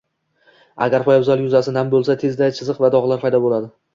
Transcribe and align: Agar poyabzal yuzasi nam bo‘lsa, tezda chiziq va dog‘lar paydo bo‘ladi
Agar 0.85 1.05
poyabzal 1.09 1.43
yuzasi 1.43 1.75
nam 1.77 1.93
bo‘lsa, 1.93 2.17
tezda 2.25 2.49
chiziq 2.61 2.83
va 2.87 2.93
dog‘lar 2.99 3.23
paydo 3.27 3.45
bo‘ladi 3.47 3.71